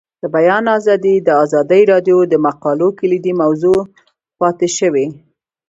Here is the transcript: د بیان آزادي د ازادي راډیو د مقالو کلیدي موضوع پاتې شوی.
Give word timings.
د 0.21 0.23
بیان 0.35 0.63
آزادي 0.77 1.15
د 1.27 1.29
ازادي 1.43 1.81
راډیو 1.91 2.17
د 2.27 2.33
مقالو 2.45 2.87
کلیدي 2.99 3.33
موضوع 3.41 3.79
پاتې 4.39 4.67
شوی. 4.77 5.05